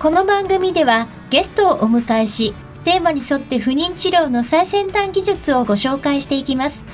[0.00, 2.54] この番組ではゲストをお迎えし
[2.84, 6.86] テーマに沿って不妊治療の最先端技術をご紹介していきます。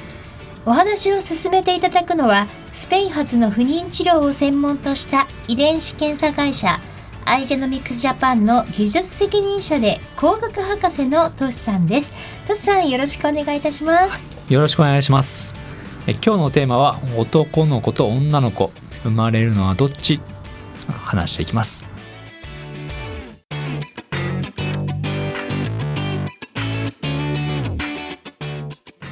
[0.64, 6.80] お話を進めていただくのはスペイン発の不妊治療を専門とした遺伝子検査会社
[7.24, 12.12] アイジェノミクスジャパンの技術責任者で工学博士のトシさんです。
[12.48, 14.27] トシさんよろしくお願いいたします。
[14.52, 15.55] よろしくお願いします。
[16.09, 18.72] え今日のテーマは男の子と女の子。
[19.05, 20.19] 生まれるのはどっち？
[20.88, 21.86] 話していきます。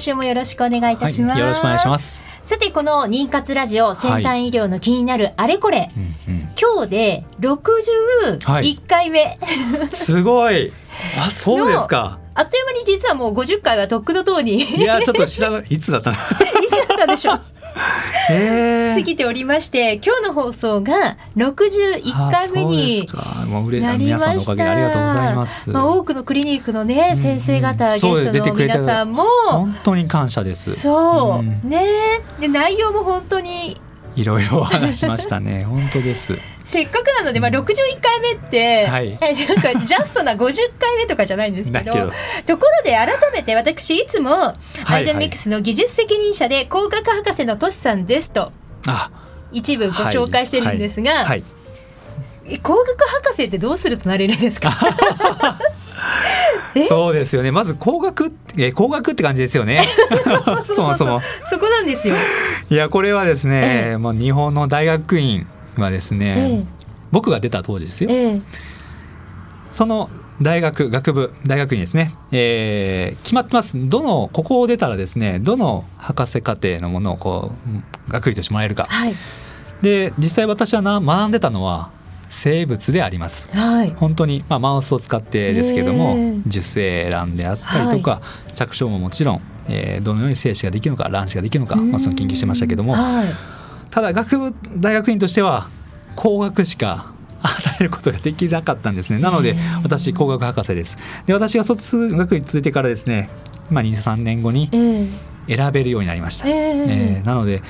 [0.00, 2.24] 週もよろしくお願いいたします、はい、よろしくお願いします。
[2.44, 5.90] さてこの妊活ラジオ先端医療の気になるあれこれ、はい。
[5.96, 10.72] うんうん、今日で61回目、はい、すごい。
[11.18, 12.18] あそうですか。
[12.34, 14.62] あっという間に実はもう50回はとっくのとうに。
[14.62, 15.64] いやちょっと知らない。
[15.68, 16.16] いつだったの？
[16.16, 16.18] い
[16.66, 17.40] つだったでしょう
[18.94, 23.06] 過ぎておりまして今日の放送が61回目に
[23.80, 24.52] なりました。
[24.52, 25.70] ありがとうございます。
[25.70, 29.24] まあ多くのクリニックのね、先生方、ゲストの皆さんも。
[29.50, 30.74] 本当に感謝です。
[30.74, 32.20] そう、うん、ね。
[32.40, 33.80] で内容も本当に
[34.16, 35.64] いろいろ話しましたね。
[35.68, 36.36] 本当です。
[36.64, 37.64] せっかくなので、まあ、61
[38.00, 39.26] 回目って、はい、 なん
[39.60, 40.38] かジャストな50
[40.78, 41.92] 回目とかじゃないんですけど
[42.46, 44.54] ところで改めて私いつも
[44.84, 48.52] アイデンミックスの技術責任者で工学博士のトシさんですと
[49.50, 54.70] 一部ご紹介してるんですが、はいはい、工学博士ってどうするとなれるんですか？
[56.88, 57.50] そうですよね。
[57.50, 59.80] まず工学え工学って感じですよね。
[60.64, 61.20] そもそも。
[61.46, 62.14] そこなんですよ。
[62.68, 66.64] いやこれはですね、えもう日本の大学院はですね、え
[67.10, 68.40] 僕が出た当時ですよ、え
[69.72, 70.10] その
[70.42, 73.76] 大学学部大学院ですね、えー、決まってます。
[73.88, 77.52] どのここを出たらですねどの博士課程のものをこ
[78.08, 79.14] う学位としてもらえるか、はい、
[79.82, 81.90] で実際私はな学んでたのは
[82.30, 93.28] 生物であります、はい、本当に、まあ、マウスを使ってですけども受精卵であったりとか、はい、着床ももちろん、えー、どのように精子ができるのか卵子ができるのか、まあ、その研究してましたけども、はい、
[93.90, 95.68] ただ学部大学院としては
[96.14, 99.18] 工学しか与えることができなかったんですね。
[99.18, 100.98] なので私工学博士です。
[101.26, 103.30] で私が卒学に続いてからですね、
[103.70, 104.68] まあ、23年後に
[105.48, 106.84] 選べるようになりました、えー、
[107.16, 107.62] えー、なので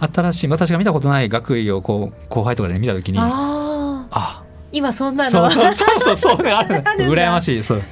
[0.00, 3.18] 新しい私が見たことない学位をこう後輩とかで見た時に
[4.14, 4.44] あ。
[4.72, 5.30] 今そんなの。
[5.30, 6.82] そうそうそうそうねある。
[7.06, 7.82] 羨ましいそう。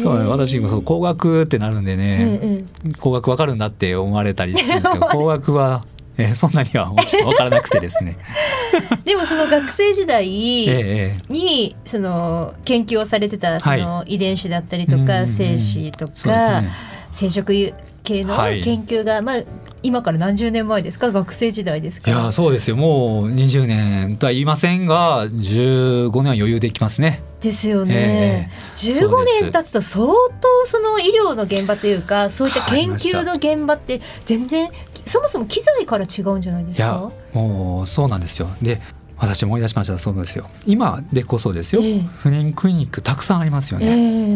[0.00, 2.62] そうね私もそう工学ってなるんでね、
[2.98, 5.82] 工学わかるんだって思われたりするんですけど 工学は
[6.18, 8.16] えー、そんなにはもちろん分からなくてですね。
[9.04, 16.64] でもその学生時代にその研究をされてたその遺伝子だったりとか精子とか
[17.12, 17.72] 生殖
[18.02, 19.42] 系の研究が、まあ
[19.82, 21.12] 今から何十年前ですか？
[21.12, 22.10] 学生時代ですか？
[22.10, 22.76] いやそうですよ。
[22.76, 27.22] もう20年とは言いませんが15年は余裕できますね。
[27.40, 34.68] ですよね、えー、15年経つと相当その医療の現場というかそういった研究の現場って全然
[35.06, 36.84] そもそも機材から違うんじゃないですか？
[36.84, 38.48] いやもうそうなんですよ。
[38.60, 38.80] で
[39.20, 40.46] 私思い出しましたそうですよ。
[40.66, 43.90] 今でこそですよ、えー、不妊クリニックたくさんありますよね、え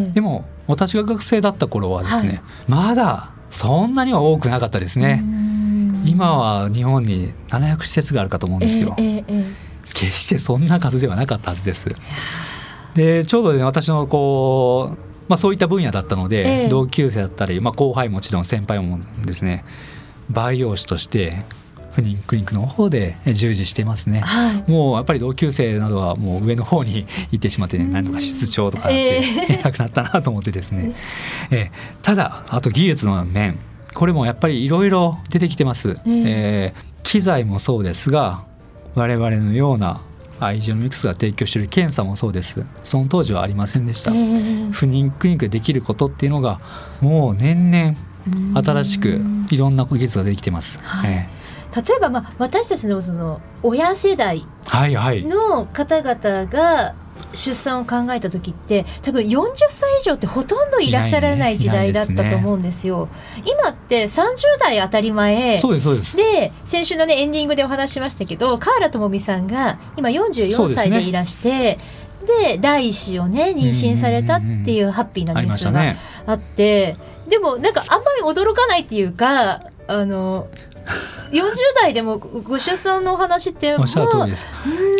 [0.07, 5.23] ー、でも私が学生だった頃はですね、はい、まだそんなには多くなかったですね。
[6.05, 8.95] 今は日本に700施設があるかと思うんですよ。
[8.99, 9.45] えーえー、
[9.83, 11.89] 決してそんな数ではなかったはずです。
[12.95, 19.65] でちょうどね私のこう、まあ、そういった分野だったので、えー、同級生だったり、まあ、後輩もちろん先輩もですね
[20.31, 21.45] 培養士として
[21.93, 30.93] 不妊クリニックの方で従事してますね、はい、もうやっぱり同級生などはもう上の方に行ってしまって、ね、何とか室長とかって 偉くなったなと思ってですね、
[31.51, 31.71] えー、
[32.03, 33.59] ただあと技術の面。
[33.95, 38.43] これもやっぱりいろいろ出てきてます、えー、機材もそうですが
[38.95, 40.01] 我々のような
[40.41, 42.67] アイジオミックスが提供している検査もそうです。
[42.83, 46.59] その当時はありませんでした、えー、不妊クリニックでできることっていうのが
[47.03, 47.95] もう年々
[48.63, 51.42] 新しくいろんな技術ができてます、はい、えー
[51.75, 56.95] 例えば、まあ、私たちのその親世代の方々が
[57.33, 63.09] 出産を考えた時って多分40歳以上ってほとんどいらっしゃらない時代だったと思うんですよ。
[63.45, 65.59] 今って30代当たり前。
[65.59, 66.17] そうですそうです。
[66.17, 71.79] で先週のねエンディングでお話しましたけど河原智美さんが今44歳でいらして。
[72.23, 75.83] で第一子をね妊娠されたっていうハッピーなニュースが
[76.25, 76.97] あって、
[77.29, 80.47] でもなんかあんまり驚かないっていうかあの
[81.33, 84.47] 40代でもご出産のお話っておっしゃる通りです、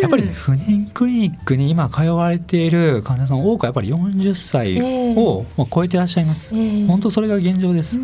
[0.01, 4.79] やっぱり不妊クリニックに今通われている患者さん多くはやっぱり40歳
[5.15, 7.99] を超えていらっしゃいます、えー、本当それが現状です、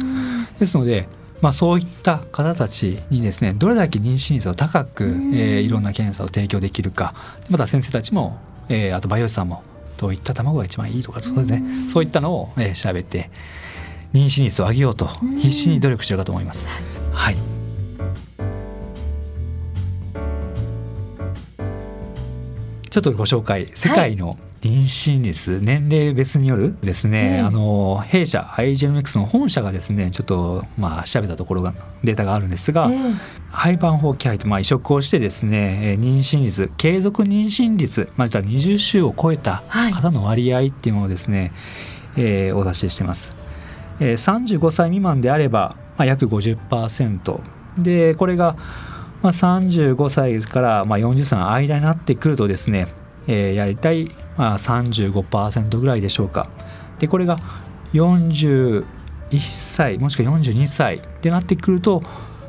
[0.60, 1.08] ですので
[1.42, 7.14] まあ、そういった方たちにですねどれだけ妊娠率を高く、えー、いろんな検査を提供できるか。
[7.50, 8.38] また先生たちも、
[8.68, 9.64] えー、あとバイオ師さんも
[9.98, 13.30] どういった卵が一番いいとかそうです、ね、そういったのを、えー、調べて
[14.14, 15.08] 妊娠率を上げようと
[15.40, 16.68] 必死に努力しているかと思います。
[17.14, 17.59] はい
[22.90, 23.68] ちょっとご紹介。
[23.76, 33.14] 世界の妊娠率、はい、年齢別によるですね、あの弊社 IGMX の本社がですねちょっとまあ調べたところがデータがあるんですが、えー、
[33.52, 39.64] 廃盤法規配とまあ移植をしてですね妊娠率継続妊娠率まあ、20週を超えた
[39.94, 41.54] 方の割合っていうのをですね、
[42.16, 43.36] はい、えー、お出ししてます。
[44.02, 47.40] えー、35歳未満であれば、まあ、約50%
[47.78, 48.56] でこれが
[49.22, 52.88] まあ、35歳からまあ40歳の間になってくるとですね、
[53.28, 56.50] えー、やりたいまあ35%ぐらいでしょうか。
[57.00, 57.38] でこれが
[57.94, 58.86] 41
[59.40, 62.04] 歳もしくは42歳ってなってくると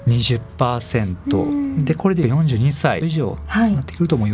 [0.07, 3.37] 20%でこれで42歳以上
[3.69, 4.29] になってくるともう、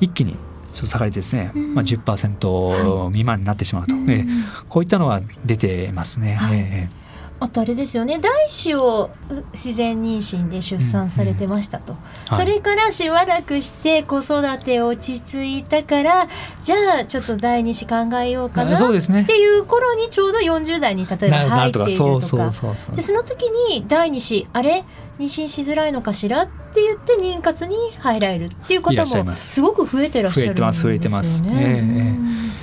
[0.00, 0.36] 一気に
[0.66, 4.26] 下がりですね、まあ10%未満になってしまうと、えー、
[4.68, 6.34] こういったのは出てますね。
[6.34, 7.03] はい、えー
[7.40, 8.18] あとあれですよね。
[8.18, 9.10] 第一子を
[9.52, 16.28] 自然妊娠で出産されてましたと、うんうん、それからしばらくして子育て落ち着いたから
[16.62, 18.78] じゃあちょっと第二子考えようかなっ
[19.26, 22.50] ていう頃にちょうど40代に例えば入っているとか。
[22.94, 24.84] でその時に第二子あれ
[25.18, 28.94] 妊娠しづらいのかしらって言って妊活に入られるっていう方
[29.24, 29.60] もす。
[29.60, 30.72] ごく増えてらっしゃるんですよね。
[30.72, 32.53] 増えてます増えてます、えー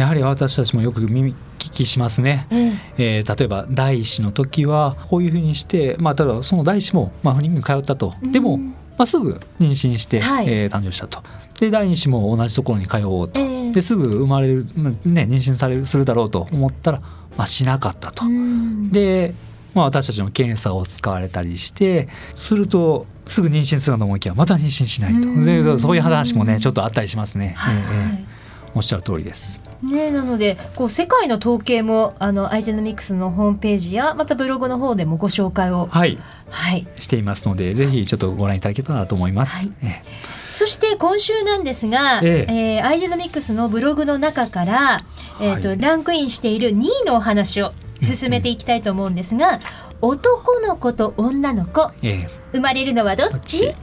[0.00, 2.58] やはり私たちもよく耳聞きしますね、うん、
[2.96, 11.22] えー、例えば第一子の時はこういうふうにして、まあ、ただその第一子も、まあ、不妊に通ったと、うん、でも、まあ、すぐ妊娠して、はい、えー、誕生したと。
[11.58, 14.64] で第二子も同じところに通おうと、えー、ですぐ生まれる、
[15.04, 17.00] ね、妊娠されるするだろうと思ったら、
[17.36, 18.24] まあ、しなかったと。
[18.24, 19.34] うん、で
[19.72, 25.20] まあ、私たちの検査を使われたりしてするとすぐ妊娠するのと思いきやまた妊娠しないと。
[25.44, 27.54] でそういう話もねちょっとあったりしますね。
[27.56, 28.24] はい、えー、
[28.74, 29.69] おっしゃる通りです。
[29.82, 36.18] ね、なのでこう世界の統計もあのアイジェノミクスのホームページやまたブログの方でもご紹介を、はい。
[36.50, 39.68] はい、していますのでぜひちょっとご覧いただけたらと思います。
[39.68, 39.76] はい。
[39.82, 40.02] え
[40.52, 42.78] そして今週なんですが、ええ。
[42.78, 44.98] えー、アイジェノミクスのブログの中から、
[45.40, 47.72] えーと、はい、ランクインしている2位のお話を
[48.02, 49.54] 進めていきたいと思うんですが、
[50.02, 53.74] うん、男の子と女の子、ええ、生まれるのはどっち？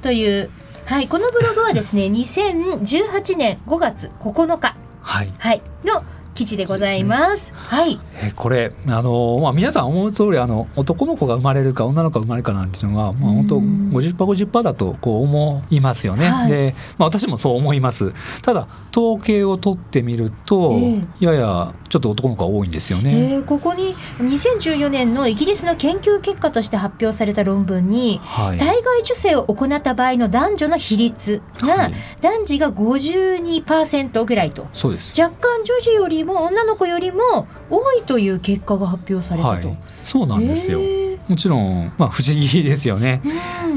[0.00, 0.50] という
[0.84, 7.46] はい、このブログはですね 2018年5月9日はい、はい、の記事でございます。
[7.46, 8.00] すね、はい。
[8.16, 16.28] えー、これあのまあ皆さん思う通りあの男の子が生まれるか女の子が生まれるかなんていうのはまあ本当五十パー五十パーだとこう思いますよね。
[16.28, 18.12] はい、で、まあ私もそう思います。
[18.42, 23.34] ただ統計を取ってみると、えー、ややちょっと男の子が多いんですよね。
[23.34, 31.90] えー、ここに2014年のイギリスの研究結果として発表された論文に、はい、体外受精を行った場合の男女の比率が、
[32.22, 34.66] 男児が52%ぐらいと。
[34.72, 35.20] そうです。
[35.20, 39.68] 若干女児よりも女の子よりも多いという結果が発表されたと。
[39.68, 40.80] はい、そうなんですよ。
[41.28, 43.20] もちろん、まあ、不思議ですよね。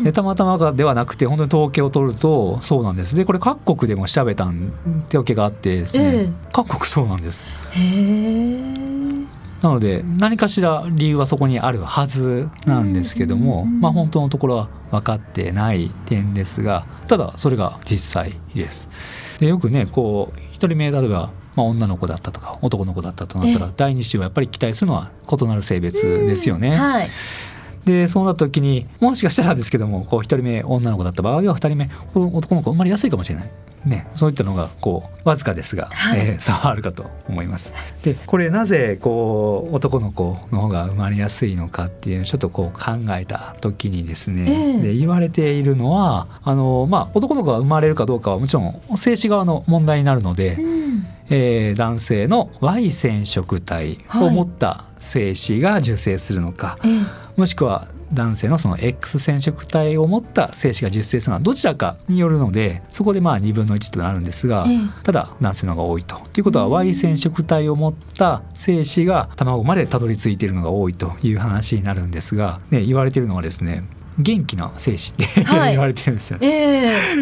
[0.04, 4.52] でたまたまではなくて本当に統計を取るとそうなんですでこれ各国でも調べた
[5.10, 7.46] 手桶があってですね、えー、各国そうなんです。
[9.62, 18.90] なので何かしら理由はそこにあるはずなんですけども、まあ、本当のところは分かってない点ですがただそれが実際です。
[19.40, 26.76] でよくねこう1人目例えばまあ、女の子だったとか男の子だったとなったら第二子をやっぱり期待するのは異なる性別ですよね。
[26.76, 27.10] はい、
[27.86, 33.52] でそうなった時にもしかしたらですけどもこう1人目女の子だった場合は2人目男の子生まれやすいかもしれない。
[33.86, 37.74] ね、そういったのがこうわずかですが、はい、えー、差はあるかと思います。
[38.02, 56.88] でこれなぜこう男の子の方が生まれやすいのかっていうちょっとこう考えた時にですね、えー、で言われているのはあの、まあ、男の子が生まれるかどうかはもちろん精子側の問題になるので、うん、えー、男性の Y 染色体を持った精子が受精するのか、は
[57.38, 64.68] い、もしくは男性のその X 染色体を持った精子が受精するのはどちらかによるのでそこでまあ2分の1となるんですが、
[65.04, 66.16] ただ男性の方が多いと。
[66.34, 73.84] ということは Y 染色体を持った精子が卵までたどり着いているのが多いという話になるんですが、ね、言われているのはですね
[74.20, 76.48] 元気な精子って、はい、 言われてるんですよ、ね。
[76.48, 77.14] え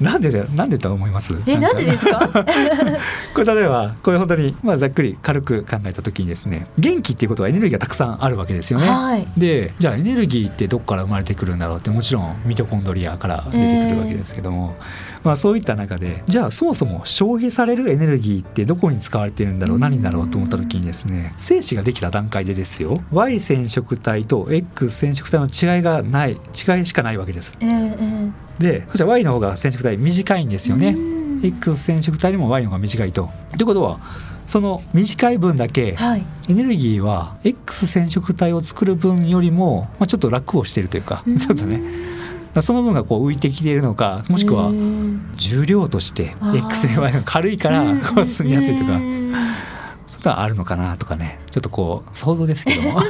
[0.00, 1.34] ー、なんでなんでと思います？
[1.46, 2.28] えなんでですか？
[3.34, 8.88] これ例えばこれ本当にまあざっくり軽く考えた時にですね、元気っていうことはエネルギーがたくさんあるわけですよね。
[8.88, 23.02] はい、で、じゃあエネルギーってどこから生まれてくるんだろうってもちろんミトコンドリアから出てくるわけですけども、えーまあ、そういった中でじゃあそもそも消費されるエネルギーってどこに使われてるんだろう何だろうと思った時にですね精子ができた段階でですよ。
[23.10, 27.56] Y 染色体と X 染色体の違いがない違いしかないわけです。
[27.60, 30.96] えー、でそしたら Y の方が染色体短いんですよね。
[31.42, 33.28] X 染色体にも Y の方が短いと。
[33.50, 33.98] ということは
[34.46, 35.96] その短い分だけ
[36.48, 41.80] エネルギーは X 染色体を作る分よりも、まあ、ちょっと楽をしているというか、ちょっとね
[42.62, 44.70] その分がこう浮いてきているのかもしくは
[45.36, 48.98] 重量として XY が 軽いからこう進みやすいとか。
[50.08, 51.40] そういうのはあるのかなとかね。
[51.50, 53.00] ちょっとこう想像ですけども。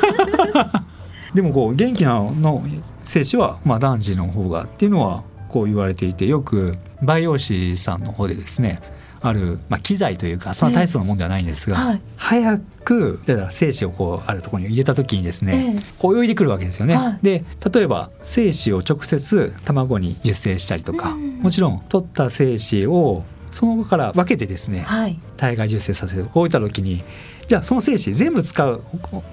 [1.35, 2.65] でもこう元気なの
[3.05, 8.81] 精子はまあ男児の方がっていうのはこう言われていてよく培養士さんの方でですね
[9.29, 16.97] ある、まあ、機材というかそんな大層なもんではないんですが、えーはい、早く精子をこうあるところに入れた時にですね、えー、こう泳いでくるわけですよね。
[16.97, 26.25] はい、で例えば精子を直接卵に受精したりとか、うん、もちろん取った精子をその後から分けてですね、はい、体外受精させる。
[26.27, 27.03] こういった時に
[27.49, 28.83] じゃあその精子全部使う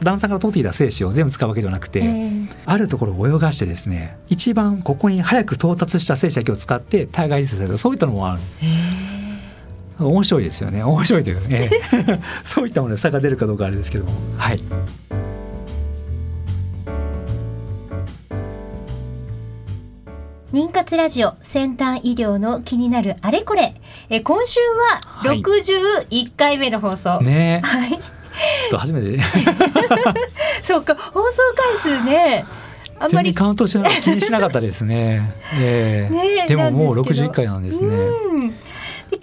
[0.02, 7.78] 旦那さんから取っていた精子を全部使うわけではなくて、えー、あるところを泳がしてですね一番ここに早く到達した精子だけを使って体外受精させる。
[7.78, 8.42] そういったのもある。
[8.62, 9.03] えー
[10.00, 10.84] 面白いですよね。
[10.84, 11.70] 面白いというね
[12.44, 14.12] そういったもので差が出るかどうかあれですけども。
[14.38, 14.60] はい。
[20.52, 23.74] 妊活ラジオ先端医療の気になるあれこれ。
[24.10, 27.62] え今週は61回目の放送、はい、ね。
[27.64, 27.90] はい。
[27.90, 29.20] ちょっと初めて。
[30.62, 30.96] そうか。
[30.96, 32.46] 放送回数ね
[33.00, 35.34] あんまりカウントしな気にしなかったですね。
[35.60, 37.90] えー、ねでももう61回なんですね。
[37.96, 38.50] うん。
[38.50, 38.56] で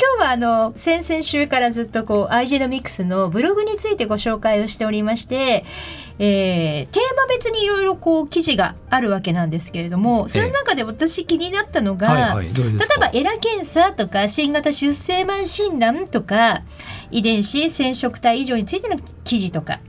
[0.01, 5.67] 今日はあの先々週からずっとこう i ジェノミックスのブログについてご紹介をしておりまして、
[6.19, 16.63] えー、テーマ別にいろいろこう記事があるわけなんですけれどもその中で私気になったのが、はいはい、例えばエラ検査とか新型出生マン診断とか
[17.11, 19.81] 遺伝子染色体異常についての記事とか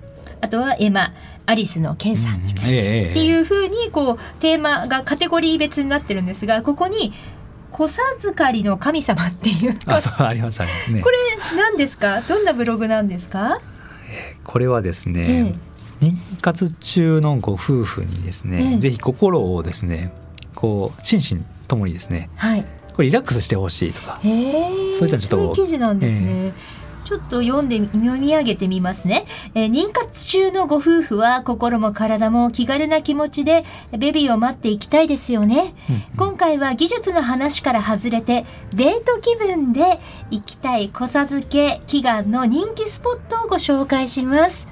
[0.42, 1.14] あとはエマ
[1.46, 7.14] アリスの検査についてっていうふうにこうテーマがカテゴリー別になってるんですがここに
[7.72, 9.78] 小授かりの神様っていう。
[9.88, 10.68] あそうありますね。
[11.02, 11.18] これ
[11.56, 12.22] 何ですか？
[12.22, 13.60] どんなブログなんですか、
[14.10, 15.56] えー、これはですね、
[16.02, 20.14] えー、妊活中のご夫婦にですね、えー、ぜひ心をですね
[20.54, 26.81] こう心身ともにですね、はい、これリラックスしてほしいとか、えー、そういったちょっと記事なんですね、えー
[27.12, 35.74] ちょっと読んで読み上げてみますね、えー、妊活中のご夫婦は心も体も気軽な気持ちでベビーを待っていきたいですよね、
[36.16, 40.00] 今回は技術の話から外れてデート気分で
[40.30, 44.70] 行きたい子授け祈願の人気スポットをご紹介します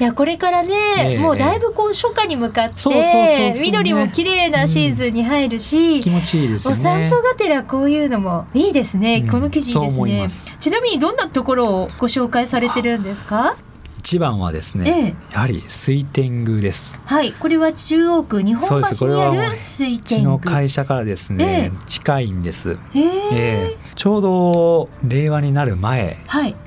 [0.00, 13.56] いやこれからね、えー、もうだいぶこう初夏に向かって緑も綺麗なシーズンに入るし、うん、気持ちいいですお散歩がてらこういうのもいいですね、うん、この記事いいですねちなみにどんなところをご紹介されてるんですか
[14.04, 16.98] 一番はですね、ええ、やはり水天宮です。
[17.04, 20.34] はい、これは中央区日本橋にある水天宮。
[20.34, 22.78] うちの会社からですね、え、近いんです。
[22.94, 26.18] えー、ちょうど令和になる前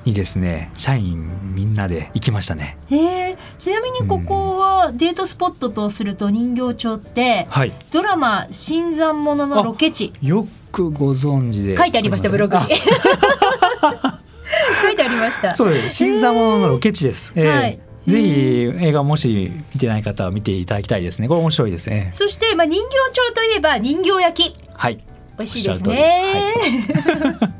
[0.05, 2.77] にですね、はい、社員みんなで行きましたね。
[2.89, 10.13] えちなみにここはデートスポットとすると人形町って、はい、ドラマ新参者のロケ地。
[10.21, 12.63] よくご存知で書いてありましたブログに。
[14.81, 15.53] 書いてありました。
[15.53, 15.95] そうです。
[15.95, 17.33] 新参者のロケ地です。
[17.35, 17.79] えー、はい。
[18.05, 21.27] ぜひ映画もし見てない方は見ていただきたいですね。
[21.27, 22.09] これ面白いですね。
[22.11, 24.59] そしてまあ人形町といえば人形焼き。
[24.73, 24.99] はい。
[25.37, 26.21] 美味しいですね。
[27.13, 27.51] はい、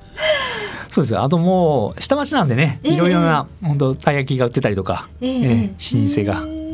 [0.89, 6.64] そうですあともう下町なんでね、いろいろな本当たい焼きが売ってたりとか、えー、えー、老舗が。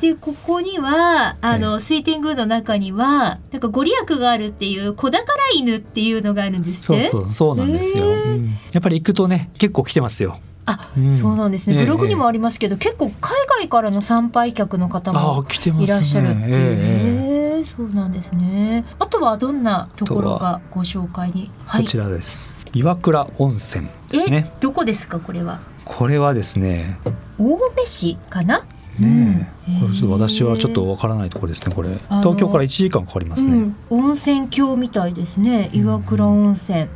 [0.00, 11.78] でここにはあの、水天宮の中にはなんかご利益があるっていう子宝犬っていうのがあるんですそうそうそうなんですよ、うん、やっぱり行くとね結構来てますよあ、うん、そうなんですね。
[11.78, 15.44] ブログにもありますけど、ええ、結構海外からの参拝客の方も
[15.82, 16.48] いらっしゃるっていう。
[16.50, 18.84] ええ、そうなんですね。
[18.98, 22.58] あとはどんなところがご紹介に、はい、こちらです。
[22.74, 24.52] 岩倉温泉ですね。
[24.60, 25.60] どこですかこれは？
[25.86, 26.98] これはですね。
[27.38, 28.66] 青梅市かな？
[28.98, 29.50] ね。
[29.80, 31.98] これ私はちょっとわからないところですねこれ。
[32.22, 35.70] 東京から1時間かかりますね、うん、温泉郷みたいですね。
[35.72, 36.88] 岩倉温泉、うん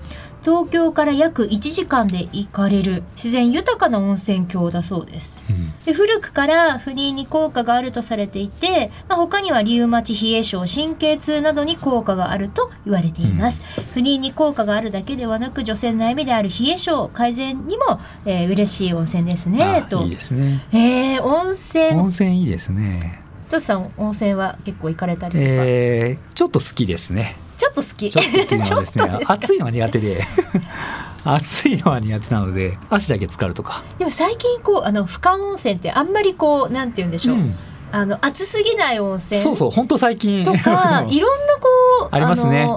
[0.43, 20.03] 東京から約1時間で行かれる自然豊かな温泉郷だそうです、うん、で古くから不妊に効果があるとされていて、まあ、他にはリウマチ冷え症神経痛などに効果があると言われています、うん、不妊に効果があるだけではなく女性の悩みである冷え症改善にも、えー、嬉しい温泉ですねと。
[20.03, 20.67] いいですね。
[20.73, 21.99] えー、温泉。
[21.99, 23.23] 温泉いいですね。
[23.53, 28.11] トさん温泉は結構行かれたりとか、えー、ちょっと好きですねちょっと好き。
[28.11, 30.25] ちょっとっていうのはですね、 暑いのは苦手で。
[31.25, 33.85] 暑いのは苦手なので足だけ浸かるとか。
[34.00, 37.54] でも最近こうあの深温泉ってあんまりこうなんて言うんでしょう、うん、
[37.92, 40.42] あの暑すぎない温泉そうそう本当最近。
[40.42, 41.69] とか いろんなこ
[42.07, 42.69] うありますね。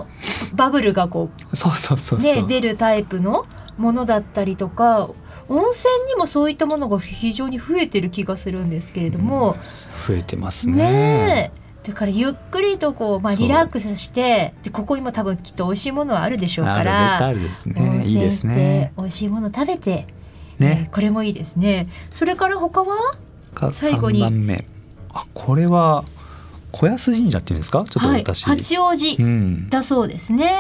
[0.54, 3.48] バブルがこうそうそうそうね出るタイプの
[3.80, 5.10] ものだったりとか
[5.50, 9.56] 温泉にもそういったものが非常に増えてる気がするんですけれども、うん、
[10.08, 10.76] 増えてますね。
[10.76, 18.02] ねだからゆっくりとこう、まあ、リラックスしてでここにも多分きっと美味しいものはあるでしょうからあるですね。
[18.06, 18.92] いいですね。
[18.98, 20.08] 美味しいもの食べて、
[20.58, 21.88] ね、これもいいですね。
[22.12, 22.98] それから他は？
[23.72, 24.24] 最後に。
[25.14, 26.04] あこれは
[26.72, 27.86] 小安神社っていうんですか？
[27.90, 29.18] ちょっと私、はい、八王子
[29.70, 30.52] だそうですね、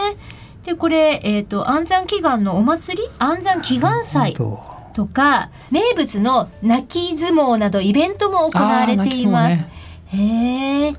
[0.60, 3.03] うん、でこれ、えーと、安産祈願のお祭り？
[3.20, 9.58] 安産祈願祭とか名物の泣き相撲などイベントも行われています。
[9.58, 9.72] ね、
[10.08, 10.94] へえ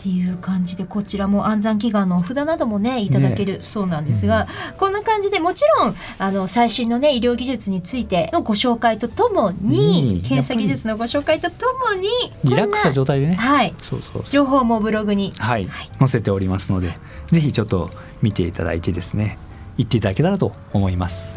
[0.00, 12.08] っていう感じでこちらも安産祈願のお札などもねいただけるそうなんですが、ねうん、こんな感じでもちろんあの最新のね医療技術についてのご紹介とともに検査技術のご紹介とともに
[12.44, 14.22] リラックスした状態でね、はい、そうそう。
[14.24, 16.94] 情報もブログに、はい、はい、載せておりますので
[17.26, 17.90] ぜひちょっと
[18.22, 19.38] 見ていただいてですね
[19.76, 21.36] 行っていただけたらと思います。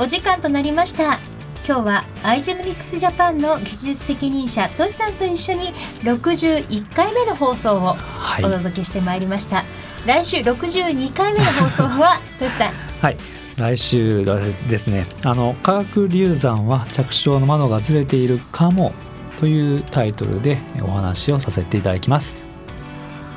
[0.00, 1.18] お時間となりました。
[1.66, 7.96] 今日はアイジェノミクスジャパンの技術責任者トシさんと一緒に61回目の放送を
[8.38, 9.66] お届けしてまいりました、はい、
[10.06, 12.72] 来週62回目の放送は トシさん。
[13.02, 13.18] はい。
[13.58, 14.24] 来週
[14.68, 18.92] ですねあの科学流産は着床の窓がずれているかも
[19.40, 22.46] というタイトルでお話をさせていただきます。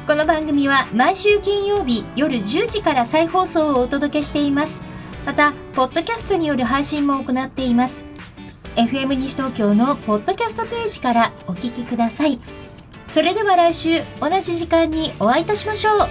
[0.06, 4.82] この番組は毎週金曜日夜10時から再放送をお届けしています。
[5.26, 8.03] またポッドキャストによる配信も行っています。
[8.75, 12.41] FM 西東京のポッドキャストページからお聞きください。
[13.07, 16.10] それでは来週同じ時間にお会いいたしましょう。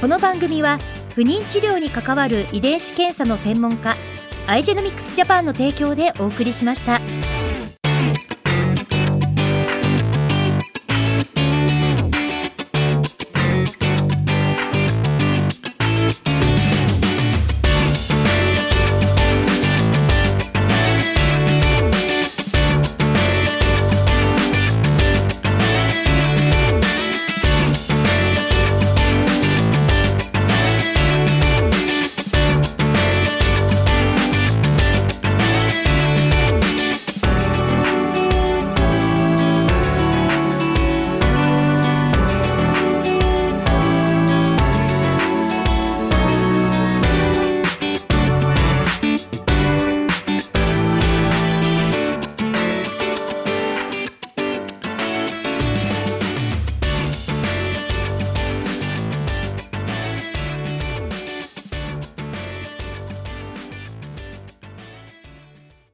[0.00, 0.78] この番組は
[1.14, 3.96] 不妊治療に関わる遺伝子検査の専門家
[4.46, 7.00] アイジェノミクスジャパンの提供でお送りしました。